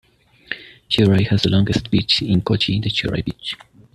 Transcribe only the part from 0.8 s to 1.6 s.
Cherai has the